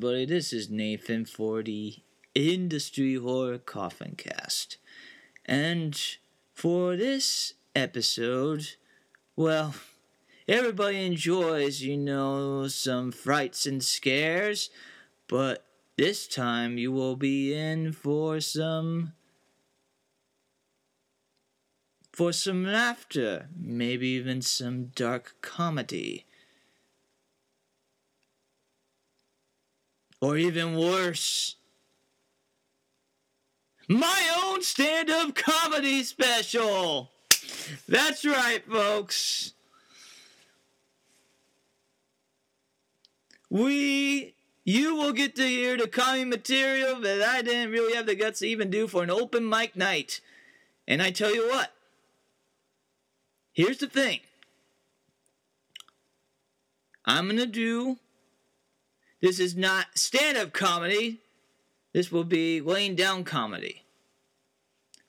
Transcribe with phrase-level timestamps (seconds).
[0.00, 0.24] everybody.
[0.24, 1.96] This is Nathan for the
[2.34, 4.78] Industry Horror Coffin Cast.
[5.44, 5.94] And
[6.54, 8.66] for this episode,
[9.36, 9.74] well,
[10.48, 14.70] everybody enjoys, you know, some frights and scares,
[15.28, 15.66] but
[15.98, 19.12] this time you will be in for some.
[22.10, 26.24] For some laughter, maybe even some dark comedy.
[30.20, 31.56] Or even worse,
[33.88, 37.10] my own stand up comedy special!
[37.88, 39.54] That's right, folks.
[43.48, 44.34] We,
[44.64, 48.38] you will get to hear the comedy material that I didn't really have the guts
[48.40, 50.20] to even do for an open mic night.
[50.86, 51.72] And I tell you what,
[53.52, 54.20] here's the thing
[57.04, 57.98] I'm gonna do
[59.20, 61.20] this is not stand up comedy.
[61.92, 63.82] This will be laying down comedy.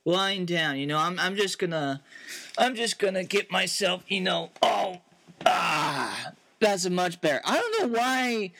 [0.03, 2.01] Lying down, you know, I'm I'm just gonna
[2.57, 5.01] I'm just gonna get myself, you know, oh
[5.45, 7.41] ah that's a much better.
[7.45, 8.51] I don't know why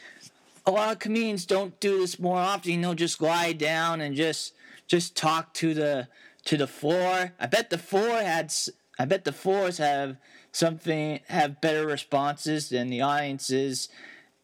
[0.66, 4.16] a lot of comedians don't do this more often, you know, just lie down and
[4.16, 4.54] just
[4.88, 6.08] just talk to the
[6.46, 7.32] to the floor.
[7.40, 8.54] I bet the floor had
[9.00, 10.18] I bet the floors have
[10.52, 13.90] something have better responses than the audiences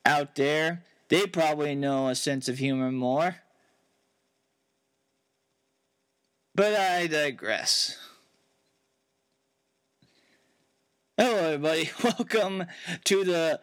[0.05, 0.83] out there.
[1.09, 3.37] They probably know a sense of humor more.
[6.53, 7.97] But I digress.
[11.17, 11.89] Hello, everybody.
[12.03, 12.65] Welcome
[13.05, 13.59] to the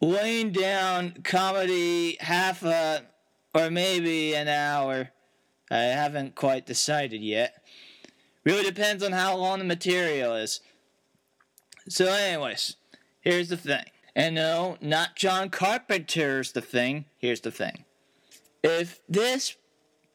[0.00, 3.04] laying down comedy half a
[3.54, 5.10] or maybe an hour.
[5.70, 7.64] I haven't quite decided yet.
[8.44, 10.60] Really depends on how long the material is.
[11.88, 12.76] So, anyways,
[13.20, 13.84] here's the thing.
[14.16, 17.04] And no, not John Carpenter's the thing.
[17.18, 17.84] Here's the thing.
[18.62, 19.56] If this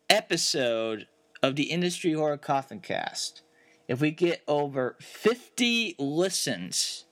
[0.09, 1.07] episode
[1.43, 3.43] of the Industry Horror Coffin Cast,
[3.87, 7.05] if we get over 50 listens,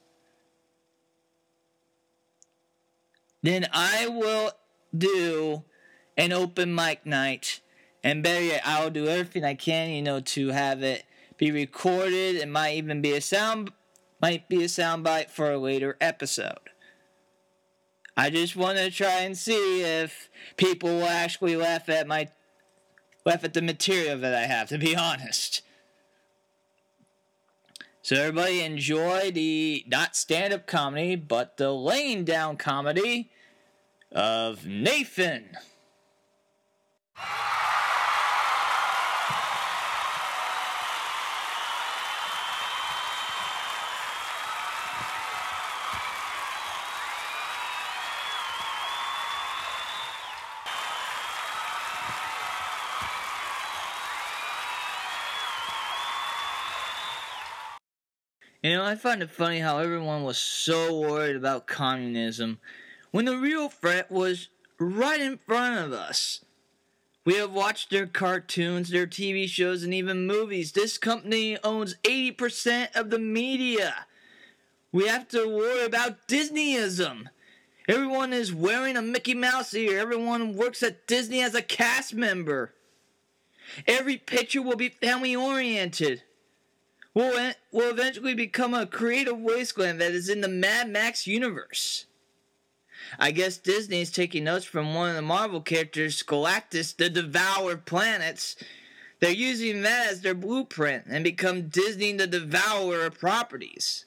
[3.43, 4.53] then I will
[4.97, 5.63] do
[6.17, 7.61] an open mic night.
[8.03, 11.03] And better yet, I will do everything I can, you know, to have it
[11.37, 12.37] be recorded.
[12.37, 13.73] It might even be a sound,
[14.19, 16.69] might be a soundbite for a later episode.
[18.19, 22.27] I just want to try and see if people will actually laugh at my
[23.25, 24.67] laugh at the material that I have.
[24.69, 25.61] To be honest.
[28.01, 33.31] So everybody enjoy the not stand-up comedy, but the laying down comedy
[34.11, 35.55] of Nathan.
[58.61, 62.59] You know, I find it funny how everyone was so worried about communism
[63.11, 66.43] when the real threat was right in front of us.
[67.23, 70.73] We have watched their cartoons, their TV shows, and even movies.
[70.73, 74.07] This company owns 80% of the media.
[74.91, 77.27] We have to worry about Disneyism.
[77.87, 79.99] Everyone is wearing a Mickey Mouse ear.
[79.99, 82.73] Everyone works at Disney as a cast member.
[83.87, 86.23] Every picture will be family oriented
[87.13, 92.05] will, will eventually become a creative wasteland that is in the Mad Max universe.
[93.17, 97.77] I guess Disney is taking notes from one of the Marvel characters, Galactus, the Devourer
[97.77, 98.55] Planets.
[99.19, 104.05] They're using that as their blueprint and become Disney the Devourer of properties.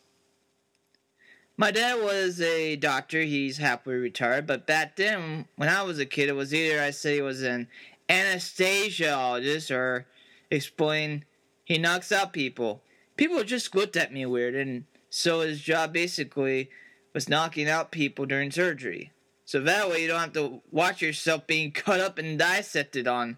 [1.57, 6.07] My dad was a doctor, he's happily retired, but back then, when I was a
[6.07, 7.69] kid, it was either I said he was an
[8.09, 10.06] anesthesiologist or
[10.50, 11.25] explain
[11.65, 12.82] he knocks out people
[13.23, 16.69] people just looked at me weird, and so his job basically
[17.15, 19.13] was knocking out people during surgery.
[19.45, 23.37] So that way you don't have to watch yourself being cut up and dissected on.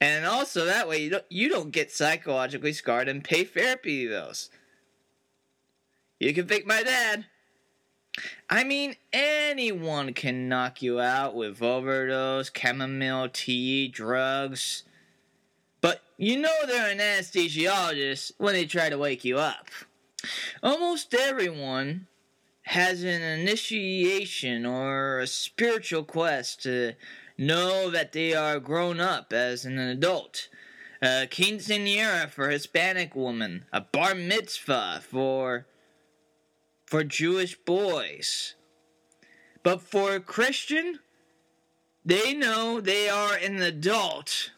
[0.00, 4.50] And also that way you don't you don't get psychologically scarred and pay therapy bills.
[6.18, 7.26] You can thank my dad.
[8.50, 14.82] I mean, anyone can knock you out with overdose, chamomile tea, drugs.
[16.22, 19.66] You know they're an anesthesiologist when they try to wake you up.
[20.62, 22.06] Almost everyone
[22.62, 26.92] has an initiation or a spiritual quest to
[27.36, 30.48] know that they are grown up as an adult.
[31.02, 35.66] A quinceanera for Hispanic women, a bar mitzvah for
[36.86, 38.54] for Jewish boys.
[39.64, 41.00] But for a Christian,
[42.04, 44.52] they know they are an adult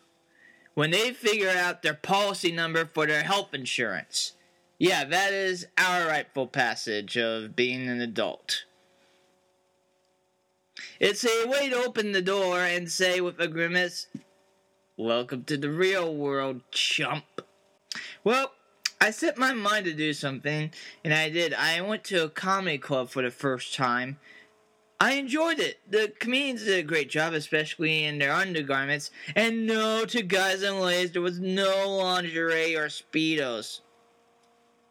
[0.74, 4.32] when they figure out their policy number for their health insurance.
[4.78, 8.64] Yeah, that is our rightful passage of being an adult.
[10.98, 14.08] It's a way to open the door and say with a grimace,
[14.96, 17.40] Welcome to the real world, chump.
[18.22, 18.52] Well,
[19.00, 20.70] I set my mind to do something,
[21.04, 21.52] and I did.
[21.52, 24.18] I went to a comedy club for the first time.
[25.00, 25.80] I enjoyed it.
[25.90, 29.10] The comedians did a great job, especially in their undergarments.
[29.34, 33.80] And no, to guys and ladies, there was no lingerie or speedos.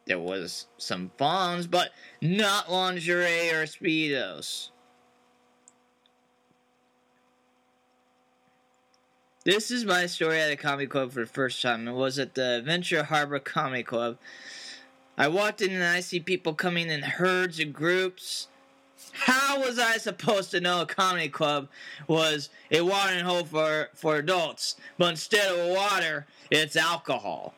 [0.06, 1.92] There was some fawns, but
[2.22, 4.70] not lingerie or speedos.
[9.46, 11.88] This is my story at a comedy club for the first time.
[11.88, 14.18] It was at the Ventura Harbor Comedy Club.
[15.18, 18.48] I walked in and I see people coming in herds and groups.
[19.12, 21.68] How was I supposed to know a comedy club
[22.08, 27.54] was a watering hole for, for adults, but instead of water, it's alcohol?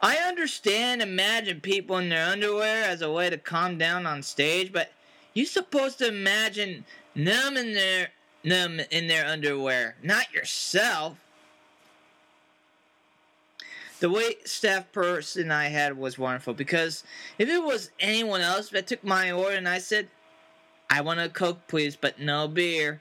[0.00, 4.72] I understand imagine people in their underwear as a way to calm down on stage,
[4.72, 4.90] but
[5.32, 8.08] you're supposed to imagine them in their
[8.44, 11.16] them in their underwear, not yourself.
[14.02, 17.04] The wait staff person I had was wonderful because
[17.38, 20.08] if it was anyone else that took my order and I said,
[20.90, 23.00] I want a Coke, please, but no beer,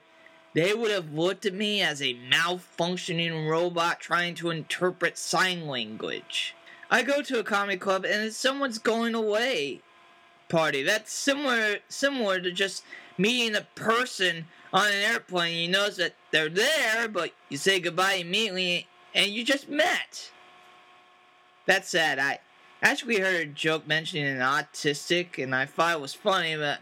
[0.54, 6.54] they would have looked at me as a malfunctioning robot trying to interpret sign language.
[6.92, 9.82] I go to a comedy club and it's someone's going away
[10.50, 10.84] party.
[10.84, 12.84] That's similar similar to just
[13.18, 18.20] meeting a person on an airplane, you notice that they're there, but you say goodbye
[18.22, 20.30] immediately, and you just met.
[21.66, 22.40] That's said, I
[22.82, 26.80] actually heard a joke mentioning an autistic, and I thought it was funny, but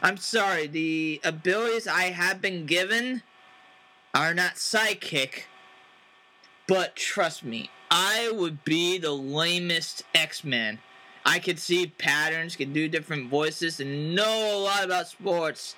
[0.00, 0.66] I'm sorry.
[0.66, 3.22] The abilities I have been given
[4.14, 5.46] are not psychic,
[6.68, 10.78] but trust me, I would be the lamest X Men.
[11.24, 15.76] I could see patterns, could do different voices, and know a lot about sports.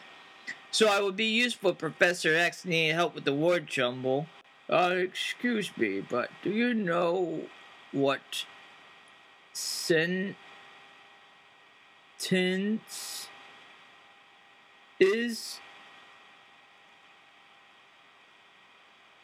[0.70, 4.26] So I would be useful if Professor X needed help with the word jumble.
[4.68, 7.42] Uh, excuse me, but do you know
[7.94, 8.44] what
[9.52, 10.18] sentence
[15.00, 15.60] is?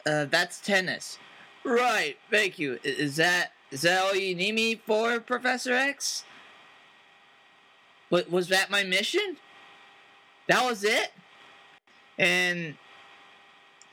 [0.05, 1.19] Uh, that's tennis.
[1.63, 2.79] Right, thank you.
[2.83, 6.23] Is that is that all you need me for, Professor X?
[8.09, 9.37] What was that my mission?
[10.47, 11.11] That was it?
[12.21, 12.75] and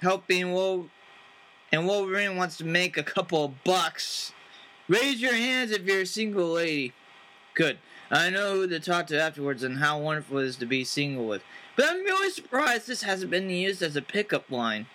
[0.01, 0.91] helping Wolverine,
[1.73, 4.33] and Wolverine wants to make a couple bucks.
[4.89, 6.95] Raise your hands if you're a single lady.
[7.55, 7.79] Good.
[8.11, 11.27] I know who to talk to afterwards and how wonderful it is to be single
[11.27, 11.43] with.
[11.77, 14.87] But I'm really surprised this hasn't been used as a pickup line.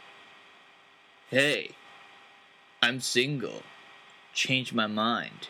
[1.30, 1.76] Hey,
[2.82, 3.62] I'm single.
[4.34, 5.50] Change my mind.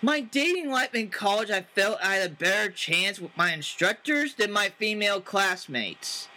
[0.00, 4.34] My dating life in college, I felt I had a better chance with my instructors
[4.34, 6.28] than my female classmates.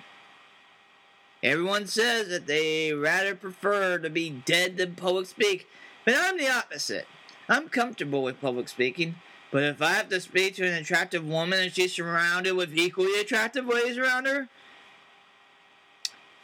[1.41, 5.67] Everyone says that they rather prefer to be dead than public speak,
[6.05, 7.07] but I'm the opposite.
[7.47, 9.15] I'm comfortable with public speaking,
[9.51, 13.19] but if I have to speak to an attractive woman and she's surrounded with equally
[13.19, 14.49] attractive ladies around her,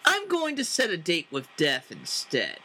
[0.05, 2.59] I'm going to set a date with death instead.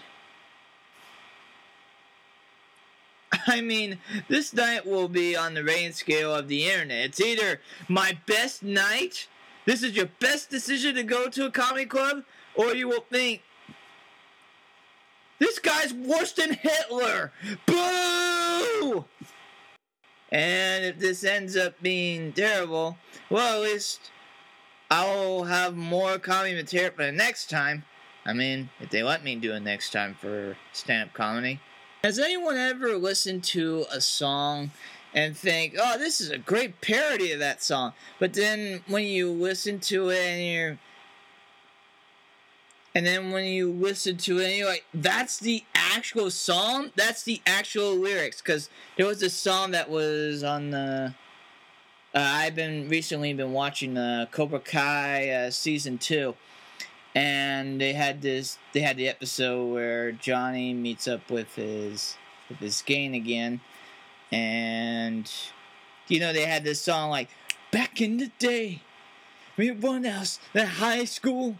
[3.46, 7.06] I mean, this night will be on the rating scale of the internet.
[7.06, 9.28] It's either my best night,
[9.66, 12.24] this is your best decision to go to a comedy club,
[12.54, 13.42] or you will think,
[15.38, 17.32] this guy's worse than Hitler!
[17.66, 19.06] Boo!
[20.30, 22.98] And if this ends up being terrible,
[23.30, 24.10] well, at least
[24.90, 27.84] I'll have more comedy material for the next time.
[28.24, 31.60] I mean, if they let me do it next time for stand up comedy.
[32.04, 34.70] Has anyone ever listened to a song
[35.14, 37.92] and think, oh, this is a great parody of that song?
[38.18, 40.78] But then when you listen to it and you're.
[42.92, 46.90] And then when you listen to it, you're like, that's the actual song?
[46.96, 48.42] That's the actual lyrics.
[48.42, 51.14] Because there was a song that was on the.
[52.12, 56.34] Uh, I've been recently been watching uh, Cobra Kai uh, season two
[57.14, 62.16] and they had this they had the episode where Johnny meets up with his
[62.48, 63.60] with his gang again
[64.32, 65.30] and
[66.08, 67.28] you know they had this song like
[67.70, 68.82] back in the day
[69.58, 71.56] everyone else in high school.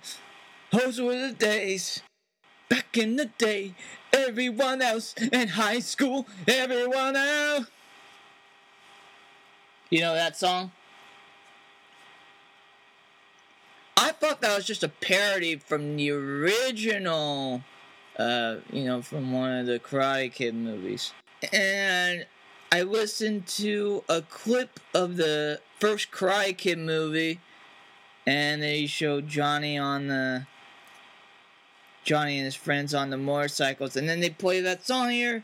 [0.71, 2.03] Those were the days.
[2.69, 3.75] Back in the day
[4.13, 7.67] everyone else in high school everyone else.
[9.91, 10.71] You know that song?
[13.97, 17.63] I thought that was just a parody from the original,
[18.19, 21.13] uh, you know, from one of the Karate Kid movies.
[21.53, 22.25] And
[22.73, 27.41] I listened to a clip of the first Karate Kid movie,
[28.27, 30.47] and they showed Johnny on the
[32.05, 35.43] Johnny and his friends on the motorcycles, and then they play that song here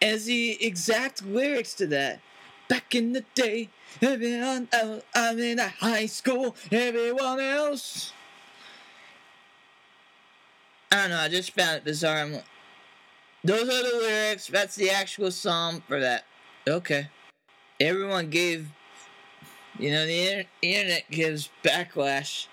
[0.00, 2.20] as the exact lyrics to that.
[2.68, 3.68] Back in the day,
[4.00, 8.12] everyone else, I'm in a high school, everyone else.
[10.90, 12.18] I don't know, I just found it bizarre.
[12.18, 12.38] I'm,
[13.44, 16.24] those are the lyrics, that's the actual song for that.
[16.66, 17.08] Okay.
[17.80, 18.68] Everyone gave,
[19.78, 22.46] you know, the internet gives backlash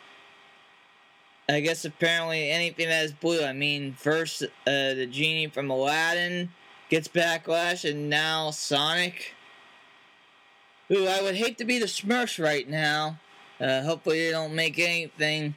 [1.48, 3.44] I guess apparently anything that is blue.
[3.44, 6.50] I mean, first uh, the genie from Aladdin
[6.90, 9.36] gets backlash, and now Sonic.
[10.92, 13.20] Ooh, I would hate to be the Smurfs right now.
[13.60, 15.56] Uh, hopefully they don't make anything,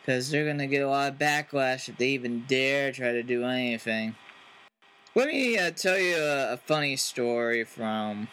[0.00, 3.44] because they're gonna get a lot of backlash if they even dare try to do
[3.44, 4.14] anything.
[5.20, 8.28] Let me uh, tell you a, a, funny story from.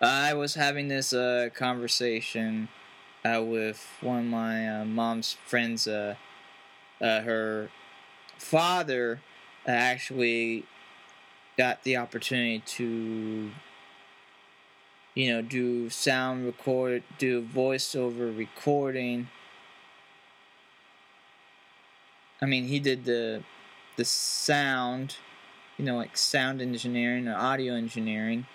[0.00, 2.68] I was having this uh, conversation
[3.24, 5.88] uh, with one of my uh, mom's friends.
[5.88, 6.14] Uh,
[7.00, 7.70] uh her
[8.38, 9.20] father
[9.66, 10.64] actually
[11.58, 13.50] got the opportunity to,
[15.16, 19.26] you know, do sound record, do voiceover recording.
[22.40, 23.42] I mean, he did the
[23.96, 25.16] the sound,
[25.82, 28.46] you know, like sound engineering or audio engineering,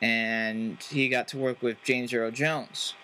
[0.00, 2.94] and he got to work with James Earl Jones.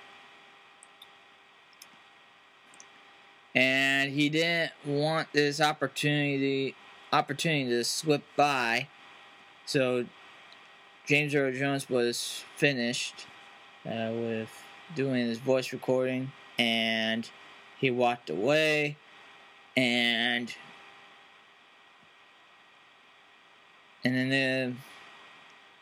[3.54, 6.74] and he didn't want this opportunity
[7.12, 8.88] opportunity to slip by.
[9.66, 10.06] So
[11.06, 13.26] James Earl Jones was finished
[13.86, 14.50] uh, with
[14.96, 17.28] doing his voice recording, and
[17.78, 18.96] he walked away,
[19.76, 20.52] and
[24.04, 24.74] and then the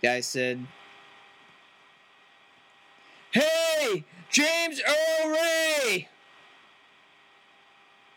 [0.06, 0.66] guy said,
[3.32, 6.08] "Hey, James Earl Ray."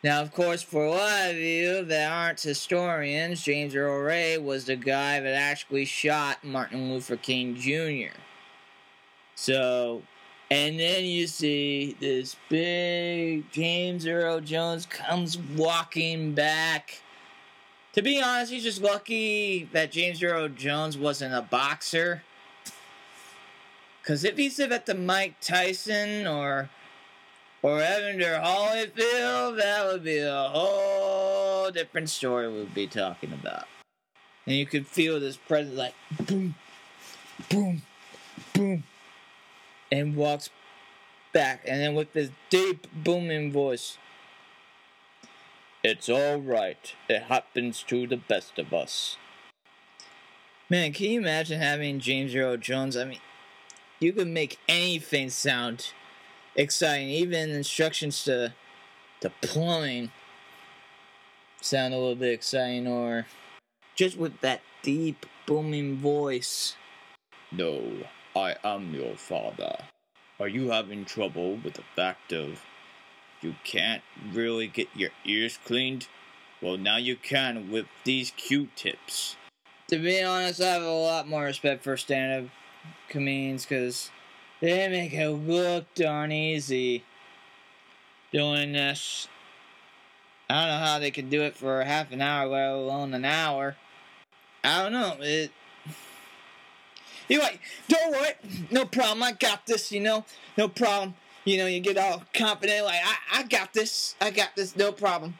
[0.03, 4.65] Now, of course, for a lot of you that aren't historians, James Earl Ray was
[4.65, 8.15] the guy that actually shot Martin Luther King Jr.
[9.33, 10.03] So,
[10.51, 17.01] and then you see this big James Earl Jones comes walking back.
[17.95, 22.23] To be honest, he's just lucky that James Earl Jones wasn't a boxer.
[24.01, 26.69] Because if he's at the Mike Tyson or
[27.61, 33.63] or Evander Holyfield, that would be a whole different story we'd be talking about.
[34.45, 35.95] And you could feel this presence like
[36.27, 36.53] boom,
[37.49, 37.81] boom,
[38.53, 38.83] boom,
[39.89, 40.49] and walks
[41.31, 43.97] back, and then with this deep booming voice,
[45.85, 46.95] it's all right.
[47.07, 49.17] It happens to the best of us.
[50.67, 52.97] Man, can you imagine having James Earl Jones?
[52.97, 53.19] I mean,
[53.99, 55.91] you could make anything sound
[56.55, 57.09] exciting.
[57.09, 58.55] Even instructions to
[59.21, 60.11] to plumbing
[61.61, 63.27] sound a little bit exciting, or
[63.93, 66.75] just with that deep booming voice.
[67.51, 67.83] No,
[68.35, 69.77] I am your father.
[70.39, 72.59] Are you having trouble with the fact of
[73.45, 74.01] you can't
[74.33, 76.07] really get your ears cleaned?
[76.61, 79.35] Well, now you can with these Q-tips.
[79.89, 82.49] To be honest, I have a lot more respect for stand-up
[83.07, 84.09] comedians because
[84.61, 87.03] they make it look darn easy
[88.33, 89.27] doing this.
[90.49, 93.25] I don't know how they can do it for half an hour, let alone an
[93.25, 93.75] hour.
[94.63, 95.17] I don't know.
[95.19, 95.51] It.
[97.29, 97.41] You're
[97.87, 98.31] don't worry,
[98.71, 99.21] no problem.
[99.21, 99.91] I got this.
[99.91, 100.25] You know,
[100.57, 101.13] no problem.
[101.45, 104.15] You know, you get all confident, like I, I got this.
[104.19, 105.35] I got this, no problem.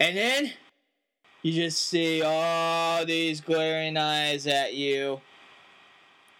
[0.00, 0.52] And then
[1.42, 5.20] you just see all these glaring eyes at you,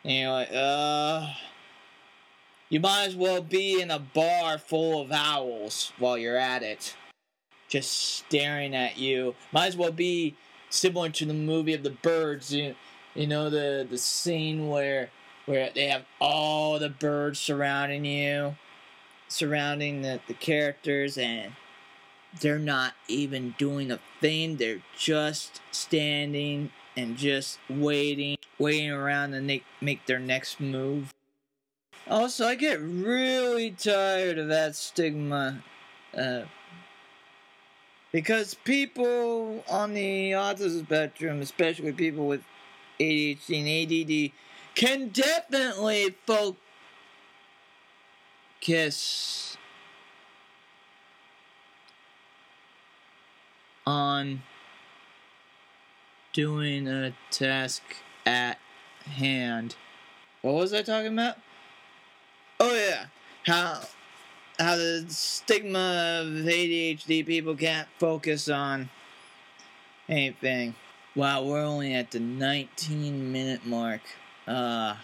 [0.05, 1.29] and you're like, uh.
[2.71, 6.97] You might as well be in a bar full of owls while you're at it.
[7.69, 9.37] Just staring at you.
[9.53, 10.35] Might as well be
[10.71, 12.53] similar to the movie of the birds.
[12.53, 12.75] You,
[13.15, 15.11] you know the the scene where
[15.47, 18.57] where they have all the birds surrounding you,
[19.29, 21.53] surrounding the, the characters, and
[22.41, 24.57] they're not even doing a thing.
[24.57, 31.13] They're just standing and just waiting, waiting around to make, make their next move.
[32.09, 35.63] Also, I get really tired of that stigma.
[36.17, 36.43] Uh,
[38.13, 42.43] because people on the autism spectrum, especially people with
[43.01, 44.33] ADHD and ADD,
[44.77, 46.61] can definitely focus
[48.65, 49.59] kiss
[53.87, 54.43] on
[56.33, 57.83] doing a task
[58.25, 58.59] at
[59.05, 59.77] hand.
[60.41, 61.37] What was I talking about?
[62.59, 63.07] Oh yeah,
[63.45, 63.83] how
[64.59, 68.89] how the stigma of ADHD people can't focus on
[70.09, 70.75] anything.
[71.15, 74.01] Wow, we're only at the 19 minute mark.
[74.47, 74.97] Uh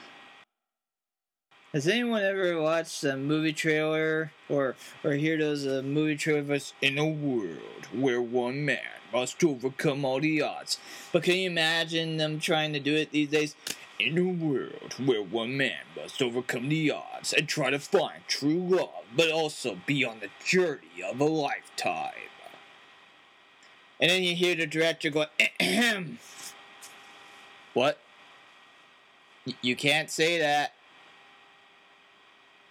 [1.73, 4.75] has anyone ever watched a movie trailer or
[5.05, 8.79] or hear those uh, movie trailers in a world where one man
[9.13, 10.79] must overcome all the odds?
[11.13, 13.55] But can you imagine them trying to do it these days?
[13.99, 18.67] In a world where one man must overcome the odds and try to find true
[18.67, 22.15] love, but also be on the journey of a lifetime.
[24.01, 25.27] And then you hear the director go,
[25.61, 26.19] Ahem.
[27.75, 27.99] What?
[29.47, 30.73] Y- you can't say that.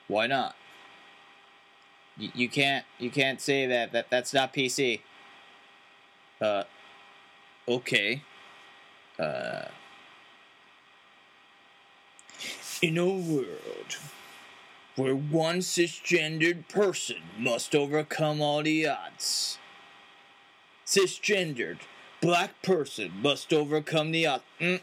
[0.09, 0.55] Why not?
[2.17, 2.83] You can't.
[2.97, 3.93] You can't say that.
[3.93, 4.99] That that's not PC.
[6.41, 6.63] Uh.
[7.67, 8.23] Okay.
[9.17, 9.65] Uh.
[12.81, 13.97] In a world
[14.95, 19.59] where one cisgendered person must overcome all the odds,
[20.85, 21.77] cisgendered
[22.19, 24.43] black person must overcome the odds.
[24.59, 24.81] Mm.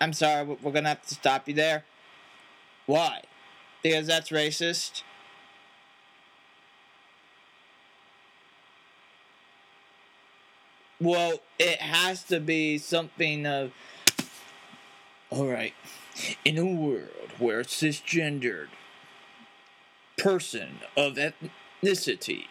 [0.00, 1.84] I'm sorry, we're gonna have to stop you there.
[2.86, 3.22] Why?
[3.82, 5.02] Because that's racist.
[11.00, 13.72] Well, it has to be something of.
[15.30, 15.74] Alright.
[16.44, 18.68] In a world where cisgendered
[20.16, 22.46] person of ethnicity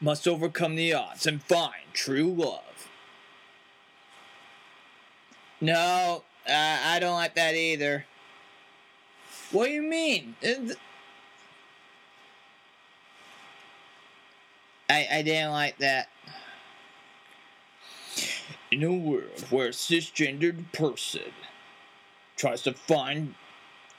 [0.00, 2.88] must overcome the odds and find true love.
[5.60, 8.06] No, uh, I don't like that either.
[9.52, 10.34] What do you mean?
[10.44, 10.74] Uh,
[14.90, 16.08] I, I didn't like that.
[18.70, 21.32] In a world where a cisgendered person
[22.36, 23.34] tries to find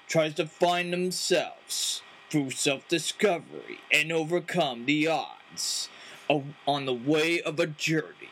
[0.07, 5.89] tries to find themselves through self-discovery and overcome the odds
[6.29, 8.29] of, on the way of a journey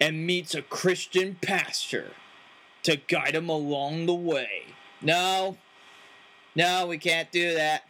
[0.00, 2.12] and meets a Christian pastor
[2.82, 4.75] to guide him along the way.
[5.02, 5.56] No,
[6.54, 7.84] no, we can't do that.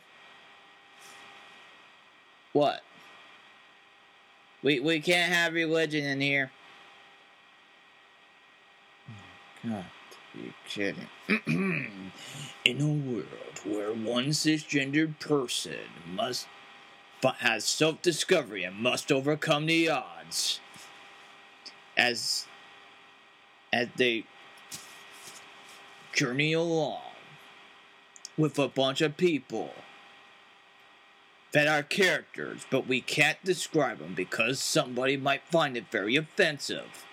[2.53, 2.81] What?
[4.63, 6.51] We we can't have religion in here.
[9.65, 9.85] God,
[10.35, 11.09] you kidding?
[12.65, 16.49] in a world where one cisgendered person must
[17.23, 20.61] but has self-discovery and must overcome the odds
[21.97, 22.47] as
[23.73, 24.25] as they
[26.17, 27.03] journey along
[28.39, 29.71] with a bunch of people
[31.53, 37.05] that are characters, but we can't describe them because somebody might find it very offensive.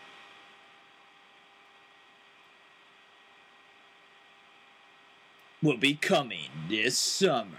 [5.62, 7.58] Will be coming this summer.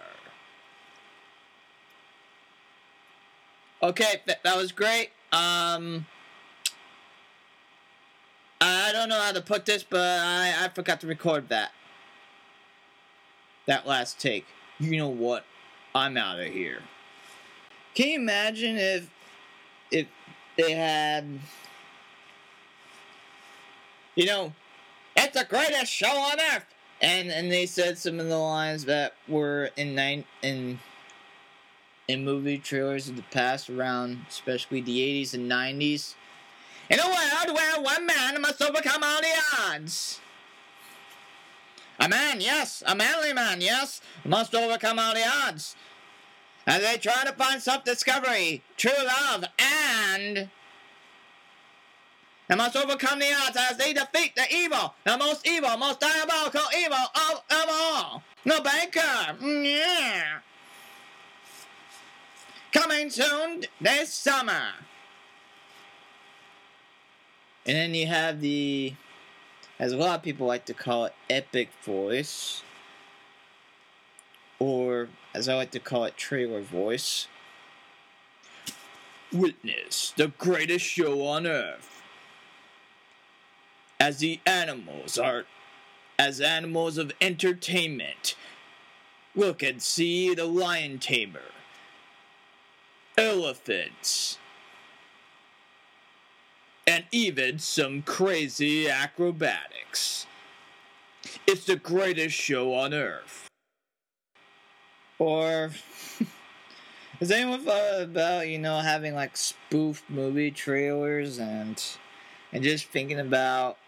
[3.83, 5.11] Okay, that, that was great.
[5.33, 6.07] Um,
[8.95, 11.73] don't know how to put this, but I, I forgot to record that.
[13.67, 14.47] That last take.
[14.79, 15.45] You know what?
[15.95, 16.81] I'm out of here.
[17.95, 19.11] Can you imagine if
[19.91, 20.07] if
[20.57, 21.39] they had
[24.17, 24.53] you know
[25.17, 26.67] it's the greatest show on earth
[27.01, 30.81] and and they said some of the lines that were in nine in
[32.09, 36.15] in movie trailers of the past around especially the 80s and 90s
[36.91, 40.21] in a world where one man must overcome all the odds
[42.01, 45.77] a man, yes, a manly man, yes, must overcome all the odds.
[46.67, 50.49] As they try to find self discovery, true love, and
[52.49, 56.63] they must overcome the odds as they defeat the evil, the most evil, most diabolical
[56.77, 58.23] evil of them all.
[58.45, 60.39] The banker, mm, yeah.
[62.73, 64.73] Coming soon this summer.
[67.67, 68.95] And then you have the
[69.79, 72.63] as a lot of people like to call it epic voice,
[74.59, 77.27] or as I like to call it, trailer voice.
[79.33, 82.03] Witness the greatest show on earth.
[83.99, 85.47] As the animals are,
[86.19, 88.37] as animals of entertainment,
[89.35, 91.51] look and see the lion tamer,
[93.17, 94.39] elephants,
[96.87, 100.27] and even some crazy acrobatics.
[101.47, 103.49] It's the greatest show on earth.
[105.19, 105.71] Or,
[107.25, 111.83] Has anyone thought about you know having like spoof movie trailers and
[112.53, 113.79] and just thinking about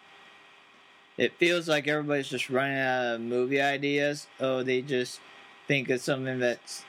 [1.18, 4.26] it feels like everybody's just running out of movie ideas.
[4.40, 5.20] Oh, they just
[5.68, 6.85] think of something that's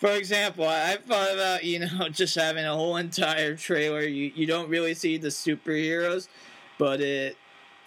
[0.00, 4.00] for example, I thought about you know just having a whole entire trailer.
[4.00, 6.26] You you don't really see the superheroes,
[6.78, 7.36] but it.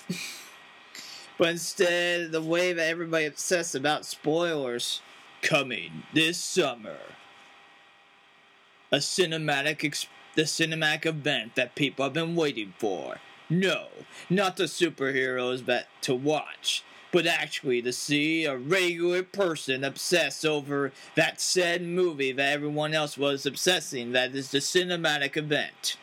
[1.38, 5.02] but instead, the way that everybody obsessed about spoilers
[5.42, 6.98] coming this summer.
[8.92, 13.18] A cinematic ex- the cinematic event that people have been waiting for.
[13.50, 13.88] No,
[14.30, 20.92] not the superheroes that to watch but actually to see a regular person obsess over
[21.16, 25.96] that said movie that everyone else was obsessing, that is the cinematic event.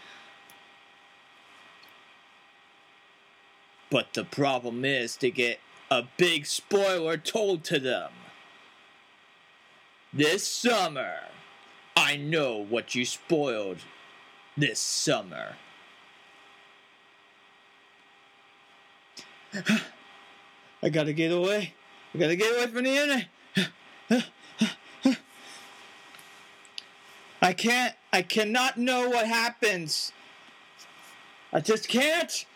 [3.90, 5.58] But the problem is to get
[5.90, 8.12] a big spoiler told to them.
[10.12, 11.16] This summer,
[11.96, 13.78] I know what you spoiled
[14.56, 15.56] this summer.
[20.82, 21.74] I gotta get away.
[22.14, 23.26] I gotta get away from the internet.
[27.42, 27.94] I can't.
[28.12, 30.12] I cannot know what happens.
[31.52, 32.46] I just can't.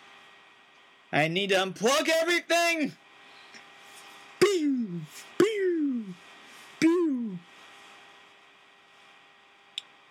[1.13, 2.93] I need to unplug everything.
[4.41, 5.03] Pew,
[5.39, 6.15] pew,
[6.81, 7.39] pew.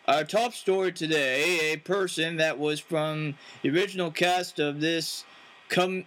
[0.08, 5.26] Our top story today: a person that was from the original cast of this
[5.70, 6.06] come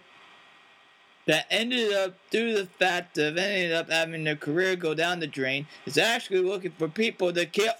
[1.27, 5.27] that ended up, through the fact of ended up having their career go down the
[5.27, 7.73] drain, is actually looking for people to kill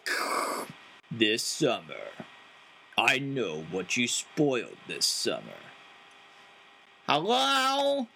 [1.11, 1.95] this summer.
[2.97, 5.61] I know what you spoiled this summer.
[7.07, 8.07] Hello?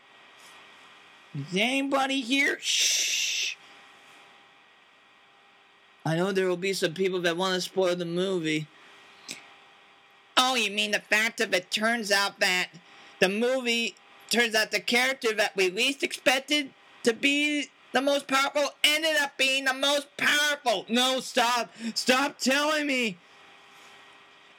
[1.34, 2.58] Is anybody here?
[2.60, 3.56] Shh.
[6.06, 8.68] I know there will be some people that want to spoil the movie.
[10.36, 12.70] Oh, you mean the fact of it turns out that
[13.20, 13.96] the movie
[14.32, 16.72] turns out the character that we least expected
[17.04, 20.86] to be the most powerful ended up being the most powerful.
[20.88, 21.72] No, stop.
[21.94, 23.18] Stop telling me.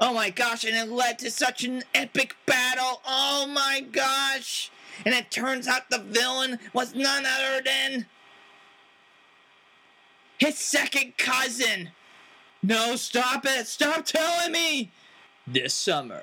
[0.01, 3.01] Oh my gosh, and it led to such an epic battle.
[3.07, 4.71] Oh my gosh.
[5.07, 8.07] And it turns out the villain was none other than
[10.39, 11.91] his second cousin.
[12.63, 13.67] No, stop it.
[13.67, 14.91] Stop telling me.
[15.47, 16.23] This summer,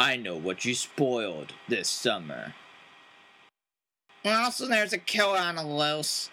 [0.00, 2.54] I know what you spoiled this summer.
[4.24, 6.30] Also, there's a killer on the loose.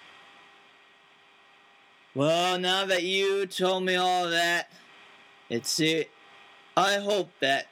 [2.14, 4.72] Well, now that you told me all that,
[5.50, 6.10] it's it.
[6.78, 7.68] I hope that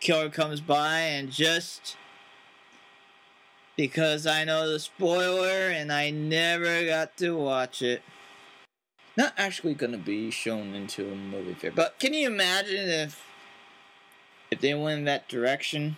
[0.00, 1.96] killer comes by and just
[3.76, 8.02] because I know the spoiler and I never got to watch it.
[9.16, 13.22] Not actually gonna be shown into a movie fair, but can you imagine if
[14.50, 15.96] if they went in that direction?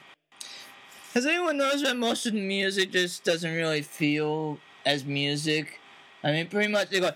[1.16, 5.80] Has anyone noticed that most of the music just doesn't really feel as music?
[6.22, 7.10] I mean, pretty much they go.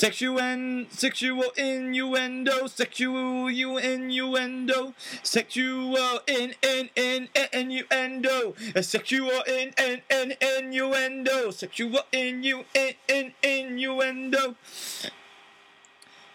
[0.00, 11.50] Sexual, sexual innuendo, sexual innuendo, sexual in in in innuendo, sexual in in in innuendo,
[11.50, 14.56] sexual in you in in innuendo.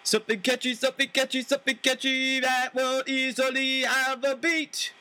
[0.04, 4.94] Something catchy, something catchy, something catchy that will easily have a beat.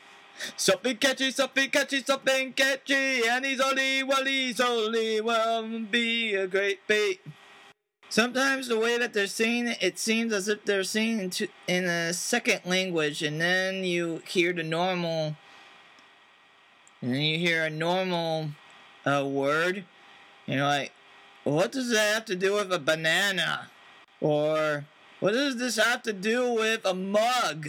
[0.56, 7.20] Something catchy, something catchy, something catchy, and easily, well, easily will be a great beat.
[8.14, 11.86] Sometimes the way that they're singing it, it seems as if they're singing to, in
[11.86, 15.34] a second language, and then you hear the normal,
[17.02, 18.50] and then you hear a normal
[19.04, 19.84] uh, word, and
[20.46, 20.92] you know, like,
[21.42, 23.68] what does that have to do with a banana?
[24.20, 24.84] Or,
[25.18, 27.68] what does this have to do with a mug?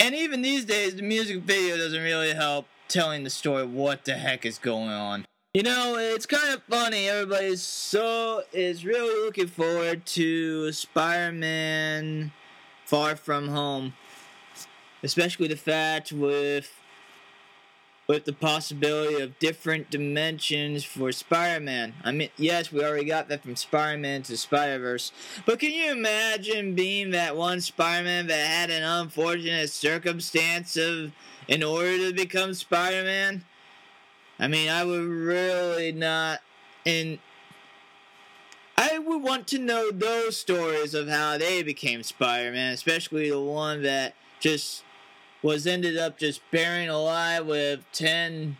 [0.00, 4.14] And even these days, the music video doesn't really help telling the story what the
[4.14, 5.26] heck is going on.
[5.56, 7.08] You know, it's kind of funny.
[7.08, 12.30] Everybody so is really looking forward to Spider-Man
[12.84, 13.94] Far From Home,
[15.02, 16.78] especially the fact with
[18.06, 21.94] with the possibility of different dimensions for Spider-Man.
[22.04, 25.10] I mean, yes, we already got that from Spider-Man to Spider-Verse,
[25.46, 31.12] but can you imagine being that one Spider-Man that had an unfortunate circumstance of
[31.48, 33.42] in order to become Spider-Man?
[34.38, 36.40] I mean, I would really not.
[36.84, 37.18] And
[38.76, 43.82] I would want to know those stories of how they became Spider-Man, especially the one
[43.82, 44.84] that just
[45.42, 48.56] was ended up just burying alive with 10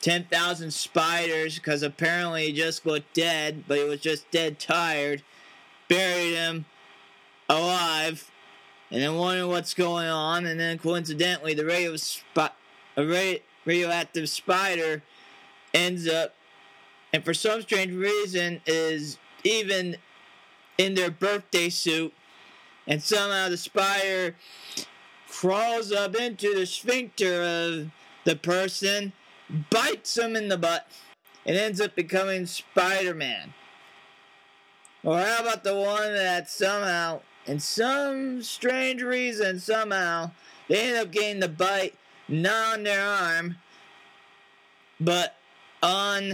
[0.00, 5.22] 10,000 spiders because apparently he just looked dead, but he was just dead tired.
[5.88, 6.66] Buried him
[7.48, 8.30] alive,
[8.90, 12.56] and then wondering what's going on, and then coincidentally, the radio spot,
[12.96, 13.04] a
[13.66, 15.02] radioactive spider
[15.74, 16.34] ends up,
[17.12, 19.96] and for some strange reason, is even
[20.78, 22.14] in their birthday suit,
[22.86, 24.34] and somehow the spider
[25.28, 27.90] crawls up into the sphincter of
[28.24, 29.12] the person,
[29.70, 30.86] bites him in the butt,
[31.44, 33.54] and ends up becoming Spider Man.
[35.04, 40.32] Or how about the one that somehow, in some strange reason, somehow,
[40.68, 41.94] they end up getting the bite
[42.28, 43.56] not on their arm,
[45.00, 45.36] but
[45.82, 46.32] on,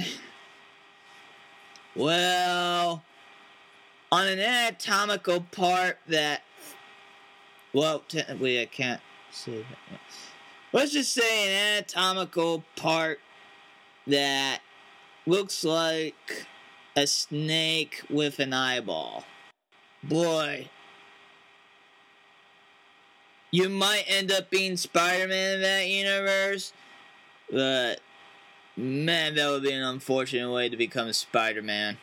[1.95, 3.03] well,
[4.11, 6.43] on an anatomical part that,
[7.73, 9.01] well, technically I can't
[9.31, 10.01] say that.
[10.73, 13.21] Let's just say an anatomical part
[14.07, 14.61] that
[15.27, 16.47] looks like
[16.97, 19.25] a snake with an eyeball.
[20.03, 20.69] Boy,
[23.53, 26.73] you might end up being Spider Man in that universe,
[27.51, 28.01] but
[28.77, 31.99] man, that would be an unfortunate way to become Spider Man.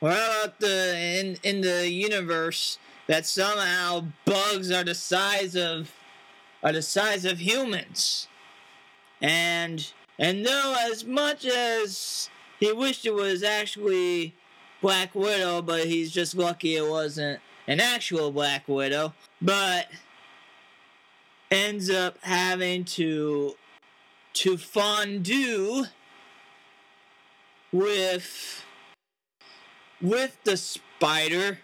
[0.00, 5.92] Or how about the in in the universe that somehow bugs are the size of
[6.62, 8.26] are the size of humans,
[9.20, 14.34] and and though as much as he wished it was actually
[14.80, 19.86] Black Widow, but he's just lucky it wasn't an actual Black Widow, but
[21.52, 23.54] ends up having to
[24.32, 25.84] to fondue
[27.70, 28.64] with
[30.00, 31.58] with the spider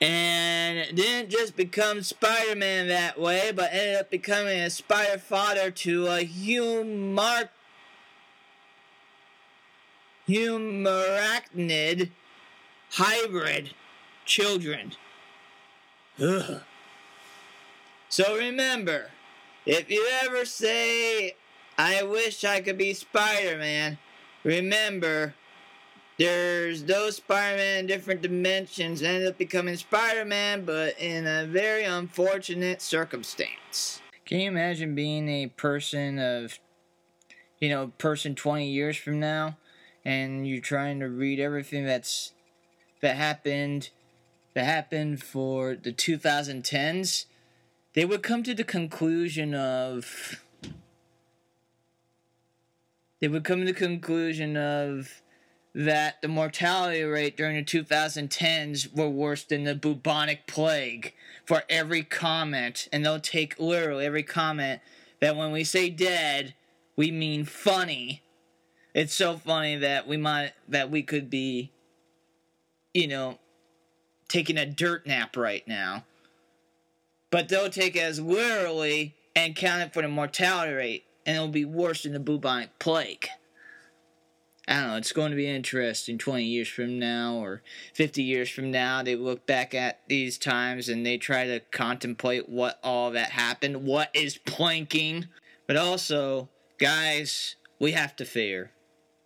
[0.00, 6.06] and didn't just become Spider-Man that way, but ended up becoming a spider father to
[6.06, 7.48] a humar
[10.28, 12.10] humarachnid
[12.90, 13.70] hybrid
[14.26, 14.92] children.
[16.20, 16.60] Ugh.
[18.10, 19.10] So remember,
[19.66, 21.34] if you ever say,
[21.76, 23.98] I wish I could be Spider Man,
[24.44, 25.34] remember,
[26.18, 31.46] there's those Spider Man in different dimensions end up becoming Spider Man, but in a
[31.46, 34.00] very unfortunate circumstance.
[34.24, 36.58] Can you imagine being a person of,
[37.60, 39.58] you know, person 20 years from now,
[40.02, 42.32] and you're trying to read everything that's
[43.02, 43.90] that happened
[44.54, 47.26] that happened for the 2010s?
[47.98, 50.40] They would come to the conclusion of
[53.20, 55.20] they would come to the conclusion of
[55.74, 61.12] that the mortality rate during the 2010s were worse than the bubonic plague
[61.44, 62.86] for every comment.
[62.92, 64.80] And they'll take literally every comment
[65.20, 66.54] that when we say dead
[66.94, 68.22] we mean funny.
[68.94, 71.72] It's so funny that we might that we could be
[72.94, 73.40] you know
[74.28, 76.04] taking a dirt nap right now
[77.30, 81.48] but they'll take it as literally and count it for the mortality rate, and it'll
[81.48, 83.28] be worse than the bubonic plague.
[84.66, 87.62] I don't know, it's going to be interesting 20 years from now or
[87.94, 89.02] 50 years from now.
[89.02, 93.84] They look back at these times and they try to contemplate what all that happened,
[93.84, 95.26] what is planking.
[95.66, 98.72] But also, guys, we have to fear.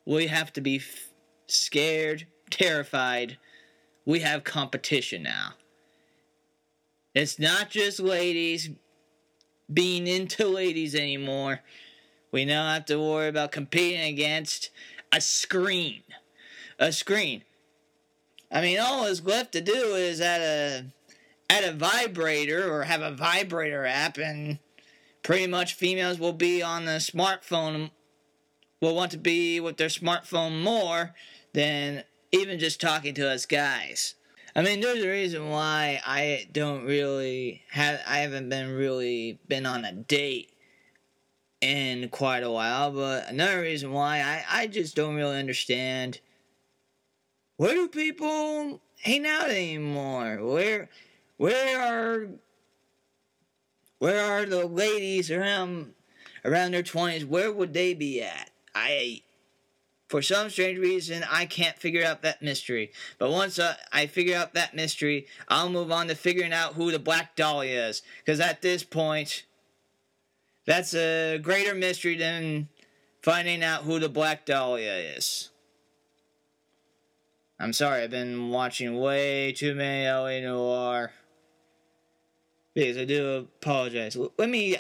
[0.05, 1.13] We have to be f-
[1.49, 3.37] scared, terrified.
[4.05, 5.55] We have competition now.
[7.15, 8.71] It's not just ladies
[9.73, 11.61] being into ladies anymore.
[12.31, 14.71] We now have to worry about competing against
[15.13, 16.03] a screen.
[16.79, 17.43] A screen.
[18.51, 20.85] I mean, all that's left to do is add a
[21.51, 24.59] add a vibrator or have a vibrator app, and
[25.23, 27.91] pretty much females will be on the smartphone.
[28.81, 31.15] Will want to be with their smartphone more
[31.53, 34.15] than even just talking to us guys.
[34.55, 38.01] I mean, there's a reason why I don't really have.
[38.07, 40.53] I haven't been really been on a date
[41.63, 42.91] in quite a while.
[42.91, 46.21] But another reason why I I just don't really understand.
[47.57, 50.39] Where do people hang out anymore?
[50.43, 50.91] Where
[51.39, 52.29] where are
[53.99, 55.95] where are the ladies around
[56.45, 57.25] around their twenties?
[57.25, 58.51] Where would they be at?
[58.75, 59.23] I
[60.13, 62.93] for some strange reason, I can't figure out that mystery.
[63.17, 66.93] But once uh, I figure out that mystery, I'll move on to figuring out who
[66.93, 68.03] the Black Dahlia is.
[68.19, 69.47] Because at this point,
[70.67, 72.69] that's a greater mystery than
[73.23, 75.49] finding out who the Black Dahlia is.
[77.59, 81.13] I'm sorry, I've been watching way too many LA Noire.
[82.75, 84.15] Because I do apologize.
[84.37, 84.77] Let me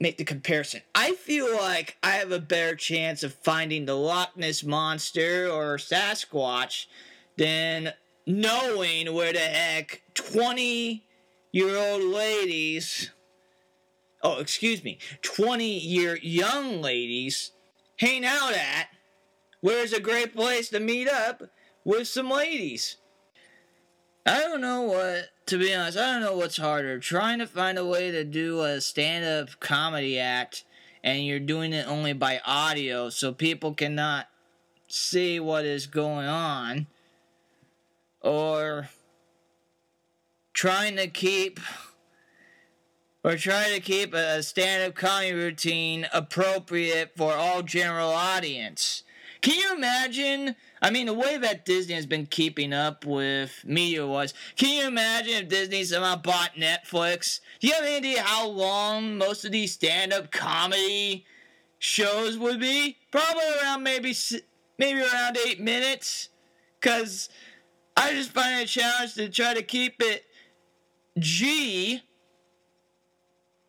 [0.00, 0.82] make the comparison.
[0.94, 5.76] I feel like I have a better chance of finding the Loch Ness Monster or
[5.76, 6.86] Sasquatch
[7.36, 7.92] than
[8.26, 11.04] knowing where the heck 20
[11.52, 13.10] year old ladies,
[14.22, 17.52] oh, excuse me, 20 year young ladies
[17.98, 18.88] hang out at,
[19.60, 21.42] where's a great place to meet up
[21.84, 22.96] with some ladies.
[24.28, 26.98] I don't know what, to be honest, I don't know what's harder.
[26.98, 30.64] Trying to find a way to do a stand up comedy act
[31.02, 34.28] and you're doing it only by audio so people cannot
[34.86, 36.88] see what is going on.
[38.20, 38.90] Or
[40.52, 41.58] trying to keep
[43.24, 49.04] or trying to keep a stand-up comedy routine appropriate for all general audience.
[49.40, 50.56] Can you imagine?
[50.82, 54.34] I mean, the way that Disney has been keeping up with media was.
[54.56, 57.40] Can you imagine if Disney somehow bought Netflix?
[57.60, 61.24] Do you have any idea how long most of these stand-up comedy
[61.78, 62.96] shows would be?
[63.12, 64.14] Probably around maybe
[64.78, 66.30] maybe around eight minutes.
[66.80, 67.28] Cause
[67.96, 70.24] I just find it a challenge to try to keep it
[71.18, 72.02] G.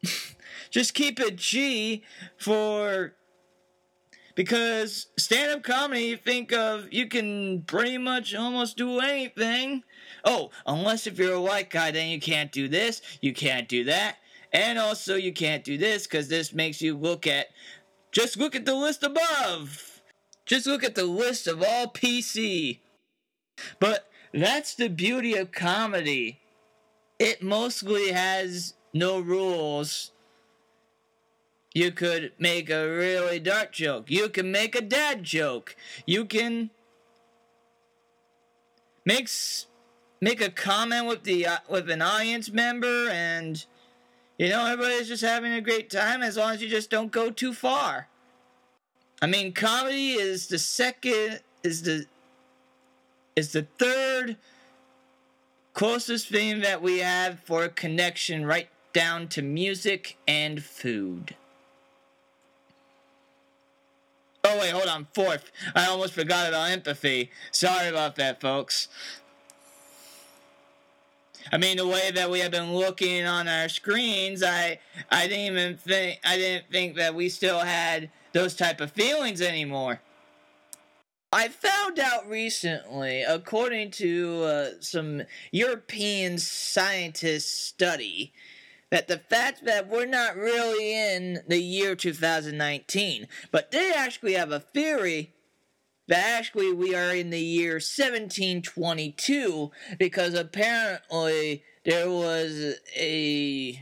[0.69, 2.03] just keep it G
[2.37, 3.13] for
[4.35, 9.83] because stand up comedy, you think of, you can pretty much almost do anything.
[10.23, 13.83] Oh, unless if you're a white guy, then you can't do this, you can't do
[13.85, 14.17] that,
[14.51, 17.47] and also you can't do this because this makes you look at,
[18.11, 20.01] just look at the list above.
[20.45, 22.79] Just look at the list of all PC.
[23.79, 26.39] But that's the beauty of comedy.
[27.19, 30.11] It mostly has no rules
[31.73, 34.09] you could make a really dark joke.
[34.09, 35.75] You can make a dad joke.
[36.05, 36.71] You can
[39.05, 39.29] make
[40.21, 43.65] make a comment with the uh, with an audience member and
[44.37, 47.29] you know everybody's just having a great time as long as you just don't go
[47.29, 48.07] too far.
[49.21, 52.05] I mean comedy is the second is the
[53.35, 54.37] is the third
[55.73, 61.35] closest thing that we have for a connection right down to music and food.
[64.51, 65.07] Oh, wait, hold on.
[65.13, 65.51] Fourth.
[65.75, 67.29] I almost forgot about empathy.
[67.51, 68.87] Sorry about that, folks.
[71.51, 74.79] I mean, the way that we have been looking on our screens, I
[75.11, 79.39] I didn't even think I didn't think that we still had those type of feelings
[79.39, 80.01] anymore.
[81.31, 88.33] I found out recently, according to uh, some European scientists' study,
[88.91, 94.51] that the fact that we're not really in the year 2019, but they actually have
[94.51, 95.33] a theory
[96.07, 103.79] that actually we are in the year 1722 because apparently there was a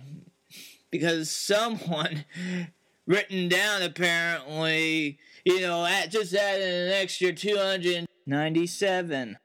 [0.92, 2.26] because someone
[3.08, 9.38] written down apparently you know at just added an extra 297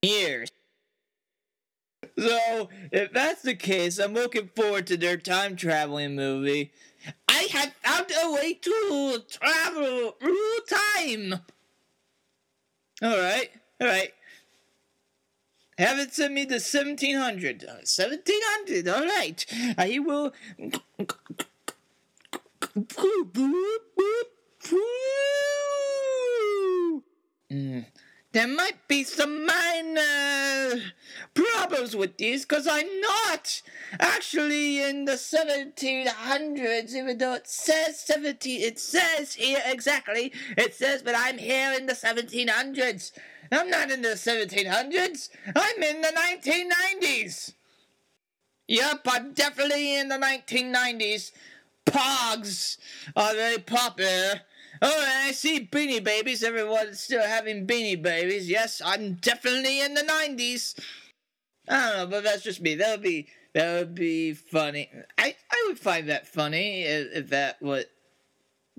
[0.00, 0.48] years
[2.18, 6.72] so, if that's the case, I'm looking forward to their time traveling movie.
[7.28, 11.40] I have found a way to travel through time.
[13.02, 14.14] Alright, alright.
[15.78, 17.64] Have it send me to 1700.
[17.64, 19.46] 1700, alright.
[19.78, 20.32] I will.
[27.52, 27.84] Mm.
[28.32, 30.80] There might be some minor
[31.34, 33.60] problems with these because I'm not
[34.00, 38.62] actually in the 1700s, even though it says 17.
[38.62, 40.32] It says here exactly.
[40.56, 43.12] It says, but I'm here in the 1700s.
[43.50, 45.28] I'm not in the 1700s.
[45.54, 46.12] I'm in the
[47.02, 47.52] 1990s.
[48.66, 51.32] Yep, I'm definitely in the 1990s.
[51.84, 52.78] Pogs
[53.14, 54.40] are very popular
[54.84, 56.42] Oh, I see Beanie Babies.
[56.42, 58.50] Everyone's still having Beanie Babies.
[58.50, 60.76] Yes, I'm definitely in the 90s.
[61.68, 62.74] I don't know, but that's just me.
[62.74, 64.90] That would be that would be funny.
[65.16, 67.86] I I would find that funny if, if that what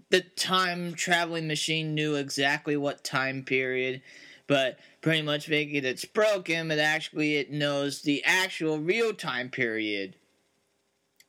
[0.10, 4.02] the time traveling machine knew exactly what time period,
[4.48, 10.18] but pretty much making it's broken, but actually it knows the actual real time period.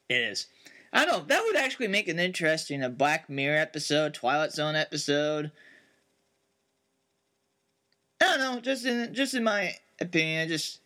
[0.08, 0.48] It is.
[0.94, 1.24] I don't know.
[1.26, 5.50] That would actually make an interesting a Black Mirror episode, Twilight Zone episode.
[8.22, 8.60] I don't know.
[8.60, 10.80] Just in just in my opinion, I just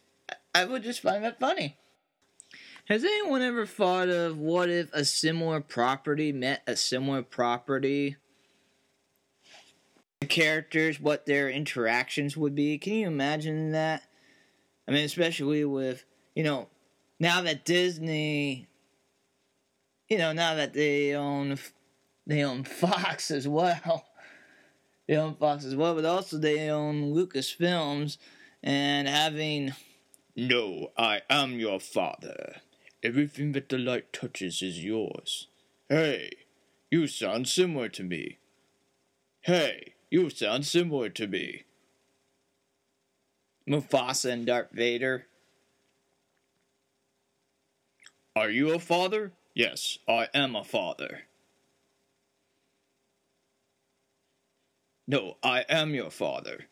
[0.54, 1.76] I would just find that funny.
[2.86, 8.16] Has anyone ever thought of what if a similar property met a similar property?
[10.20, 12.78] the characters, what their interactions would be.
[12.78, 14.02] Can you imagine that?
[14.86, 16.04] I mean, especially with,
[16.34, 16.68] you know,
[17.20, 18.68] now that Disney,
[20.08, 21.58] you know, now that they own,
[22.26, 24.04] they own Fox as well.
[25.06, 28.18] They own Fox as well, but also they own Lucasfilms
[28.62, 29.72] and having.
[30.36, 32.56] No, I am your father.
[33.02, 35.46] Everything that the light touches is yours.
[35.88, 36.30] Hey,
[36.90, 38.36] you sound similar to me.
[39.40, 41.64] Hey, you sound similar to me.
[43.66, 45.26] Mufasa and Darth Vader.
[48.36, 49.32] Are you a father?
[49.58, 51.22] Yes, I am a father.
[55.08, 56.66] No, I am your father.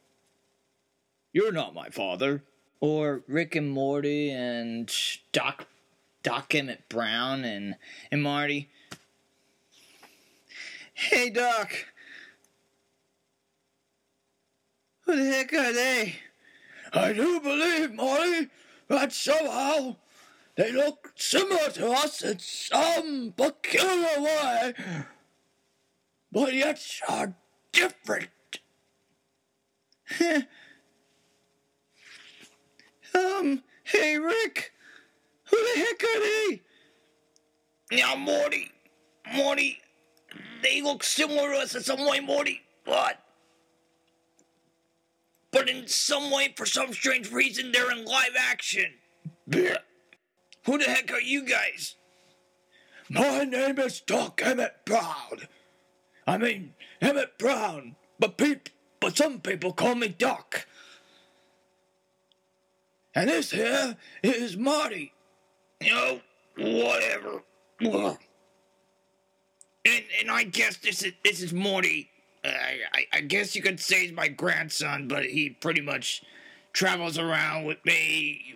[1.32, 2.44] You're not my father.
[2.78, 4.88] Or Rick and Morty and
[5.32, 5.66] Doc
[6.22, 7.74] Doc Emmett Brown and
[8.12, 8.70] and Marty.
[10.94, 11.72] Hey Doc.
[15.06, 16.14] Who the heck are they?
[16.92, 18.48] I do believe, Marty,
[18.86, 19.96] that somehow
[20.56, 24.74] they look similar to us in some peculiar way,
[26.32, 27.34] but yet are
[27.72, 28.30] different.
[33.14, 34.72] um, hey Rick,
[35.50, 36.62] who the heck are they?
[37.92, 38.70] Now, Morty,
[39.34, 39.78] Morty,
[40.62, 43.20] they look similar to us in some way, Morty, but
[45.50, 48.92] but in some way, for some strange reason, they're in live action.
[50.66, 51.94] Who the heck are you guys?
[53.08, 55.46] My name is Doc Emmett Brown.
[56.26, 60.66] I mean, Emmett Brown, but people, but some people call me Doc.
[63.14, 65.12] And this here is Marty.
[65.80, 66.20] You know,
[66.58, 67.44] whatever.
[67.80, 68.18] And,
[70.20, 72.10] and I guess this is this is Morty.
[72.44, 76.24] Uh, I, I, I guess you could say he's my grandson, but he pretty much
[76.72, 78.55] travels around with me.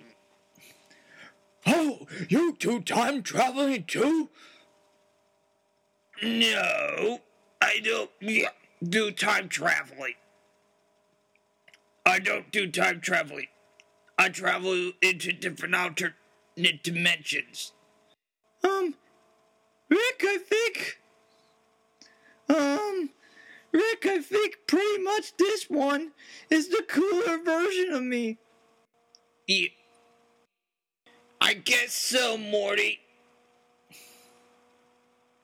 [1.67, 4.31] Oh, you do time traveling too?
[6.23, 7.21] No,
[7.61, 8.51] I don't yeah,
[8.83, 10.15] do time traveling.
[12.05, 13.47] I don't do time traveling.
[14.19, 17.73] I travel into different alternate dimensions.
[18.63, 18.95] Um,
[19.89, 21.01] Rick, I think.
[22.49, 23.11] Um,
[23.73, 26.13] Rick, I think pretty much this one
[26.51, 28.39] is the cooler version of me.
[29.47, 29.69] Yeah.
[31.41, 33.01] I guess so, Morty.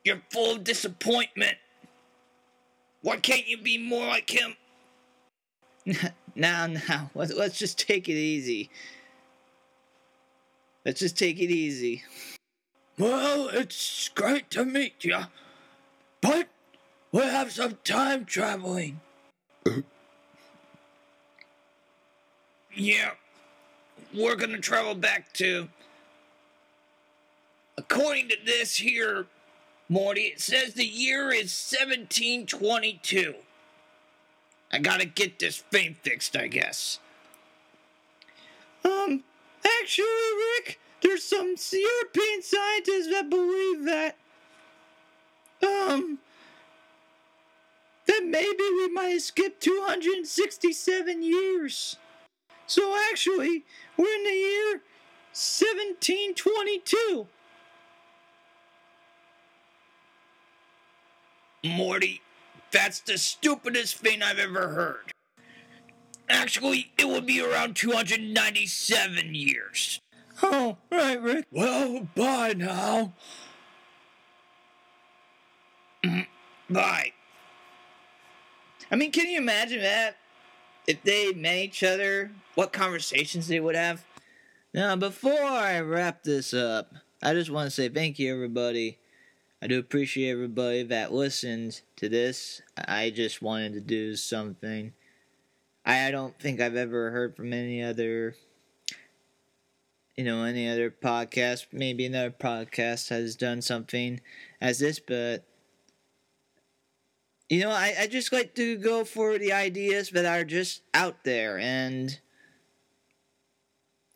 [0.05, 1.57] You're full of disappointment.
[3.03, 4.57] Why can't you be more like him?
[6.35, 8.71] now, now, let's, just take it easy.
[10.85, 12.03] Let's just take it easy.
[12.99, 15.19] Well, it's great to meet you,
[16.21, 16.49] but
[17.13, 19.01] we'll have some time traveling.
[22.75, 23.11] yeah,
[24.15, 25.69] we're gonna travel back to.
[27.79, 29.27] According to this here,
[29.89, 33.35] Morty, it says the year is 1722.
[34.73, 36.99] I gotta get this thing fixed, I guess.
[38.85, 39.23] Um,
[39.81, 40.07] actually,
[40.57, 44.17] Rick, there's some European scientists that believe that,
[45.63, 46.19] um,
[48.07, 51.97] that maybe we might have skipped 267 years.
[52.67, 53.65] So actually,
[53.97, 54.83] we're in the year
[55.33, 57.29] 1722.
[61.69, 62.21] Morty,
[62.71, 65.13] that's the stupidest thing I've ever heard.
[66.29, 70.01] Actually, it would be around 297 years.
[70.43, 71.47] Oh, right, Rick.
[71.51, 73.15] Well, bye now.
[76.05, 76.27] Mm,
[76.69, 77.13] bye.
[78.91, 80.17] I mean, can you imagine that?
[80.87, 84.05] If they met each other, what conversations they would have?
[84.73, 88.99] Now, before I wrap this up, I just want to say thank you, everybody.
[89.63, 92.61] I do appreciate everybody that listened to this.
[92.77, 94.93] I just wanted to do something.
[95.85, 98.35] I don't think I've ever heard from any other,
[100.17, 101.67] you know, any other podcast.
[101.73, 104.21] Maybe another podcast has done something
[104.61, 105.45] as this, but
[107.49, 111.25] you know, I, I just like to go for the ideas that are just out
[111.25, 112.19] there and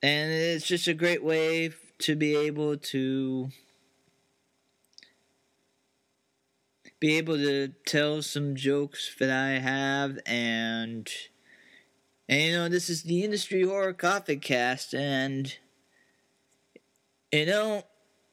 [0.02, 3.50] and it's just a great way to be able to
[7.00, 11.10] be able to tell some jokes that I have and
[12.28, 15.56] and you know this is the industry horror coffin cast and
[17.32, 17.84] you know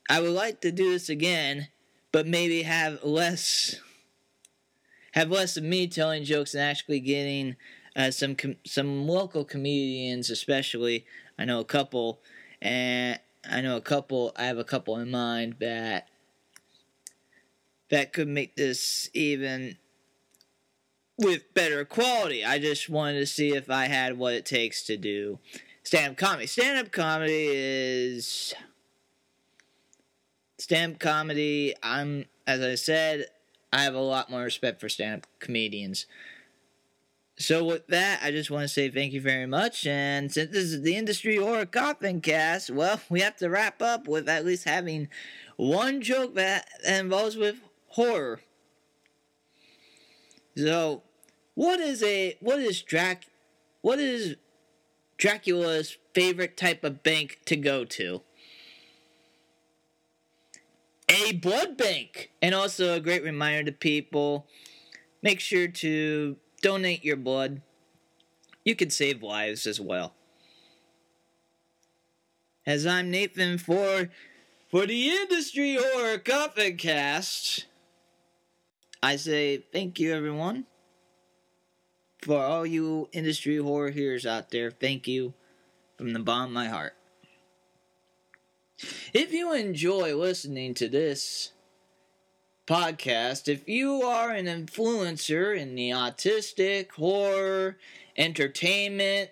[0.09, 1.69] I would like to do this again
[2.11, 3.79] but maybe have less
[5.13, 7.55] have less of me telling jokes and actually getting
[7.95, 11.05] uh, some com- some local comedians, especially.
[11.39, 12.21] I know a couple,
[12.61, 14.31] and I know a couple.
[14.35, 16.07] I have a couple in mind that
[17.89, 19.77] that could make this even
[21.17, 22.45] with better quality.
[22.45, 25.39] I just wanted to see if I had what it takes to do
[25.83, 26.47] stand up comedy.
[26.47, 28.53] Stand up comedy is
[30.57, 31.73] stand up comedy.
[31.81, 33.27] I'm as I said,
[33.71, 36.05] I have a lot more respect for stand up comedians.
[37.39, 39.85] So with that, I just want to say thank you very much.
[39.85, 44.07] And since this is the industry horror coffin cast, well, we have to wrap up
[44.07, 45.07] with at least having
[45.55, 47.57] one joke that involves with
[47.97, 48.41] horror.
[50.55, 51.01] So,
[51.55, 53.25] what is a what is Drac
[53.81, 54.35] what is
[55.17, 58.21] Dracula's favorite type of bank to go to?
[61.09, 62.31] A blood bank.
[62.41, 64.45] And also a great reminder to people
[65.23, 67.61] make sure to donate your blood.
[68.63, 70.13] You can save lives as well.
[72.65, 74.09] As I'm Nathan for
[74.69, 77.65] for the Industry Horror Coffin Cast,
[79.01, 80.65] I say thank you everyone.
[82.21, 85.33] For all you industry horror hearers out there, thank you
[85.97, 86.93] from the bottom of my heart.
[89.13, 91.51] If you enjoy listening to this
[92.67, 97.77] podcast, if you are an influencer in the autistic, horror,
[98.17, 99.31] entertainment,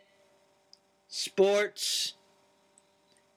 [1.07, 2.13] sports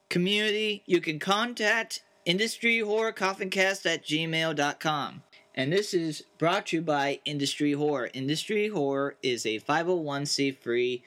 [0.09, 5.23] community, you can contact industryhorrorcoffincast at gmail.com.
[5.59, 8.11] And this is brought to you by Industry Horror.
[8.15, 11.03] Industry Horror is a 501c3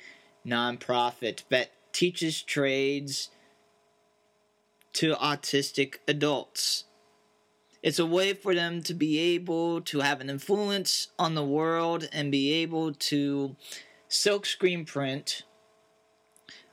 [0.45, 3.29] nonprofit that teaches trades
[4.91, 6.83] to autistic adults.
[7.81, 12.09] It's a way for them to be able to have an influence on the world
[12.11, 13.55] and be able to
[14.09, 15.43] silk screen print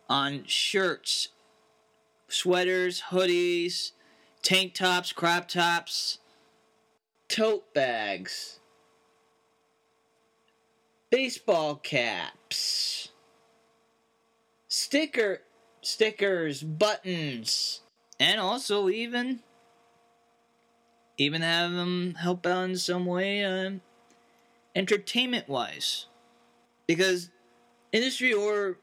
[0.08, 1.28] on shirts,
[2.26, 3.92] sweaters, hoodies,
[4.42, 6.18] tank tops, crop tops,
[7.28, 8.60] tote bags,
[11.10, 13.08] baseball caps,
[14.68, 15.42] sticker
[15.82, 17.80] stickers, buttons,
[18.18, 19.40] and also even
[21.16, 23.70] even have them help out in some way uh,
[24.74, 26.06] entertainment wise
[26.86, 27.30] because
[27.92, 28.78] industry horror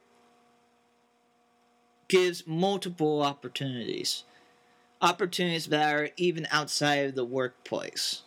[2.08, 4.26] gives multiple opportunities
[5.02, 8.24] opportunities that are even outside of the workplace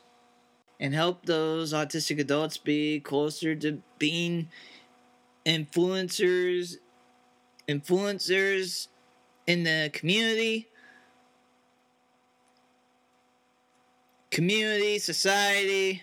[0.80, 4.48] and help those autistic adults be closer to being
[5.44, 6.76] influencers
[7.68, 8.88] influencers
[9.46, 10.68] in the community.
[14.30, 16.02] Community society.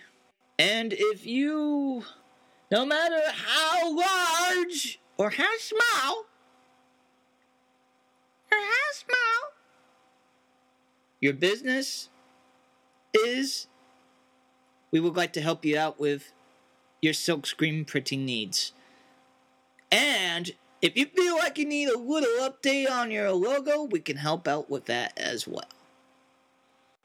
[0.58, 2.04] And if you
[2.70, 6.24] no matter how large or how small
[8.50, 9.50] or how small
[11.20, 12.08] your business
[13.14, 13.68] is
[14.90, 16.32] we would like to help you out with
[17.00, 18.72] your silk screen printing needs.
[19.90, 24.16] And if you feel like you need a little update on your logo, we can
[24.16, 25.68] help out with that as well.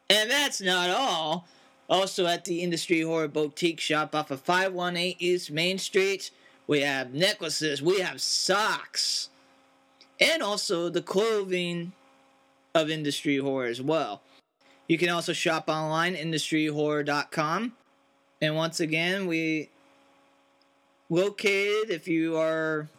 [0.10, 1.48] And that's not all.
[1.90, 6.32] Also at the Industry Horror Boutique shop off of 518 East Main Street,
[6.68, 9.30] we have necklaces, we have socks,
[10.20, 11.92] and also the clothing
[12.74, 14.22] of Industry Horror as well.
[14.92, 17.72] You can also shop online, industryhorror.com.
[18.42, 19.70] And once again, we
[21.10, 22.90] located, if you are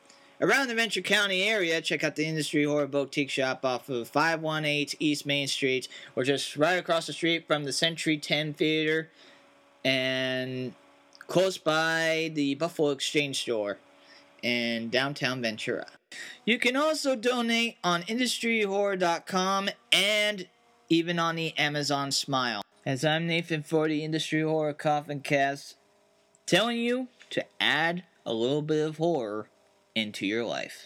[0.40, 4.96] around the Ventura County area, check out the Industry Horror Boutique Shop off of 518
[5.00, 5.86] East Main Street,
[6.16, 9.10] or just right across the street from the Century 10 Theater,
[9.84, 10.72] and
[11.18, 13.76] close by the Buffalo Exchange Store
[14.42, 15.88] in downtown Ventura.
[16.46, 20.46] You can also donate on industryhorror.com and
[20.92, 22.60] even on the Amazon Smile.
[22.84, 25.76] As I'm Nathan for the Industry Horror Coffin Cast,
[26.44, 29.48] telling you to add a little bit of horror
[29.94, 30.84] into your life.